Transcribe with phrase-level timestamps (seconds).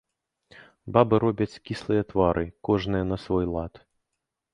[0.95, 3.73] Бабы робяць кіслыя твары, кожная на свой лад.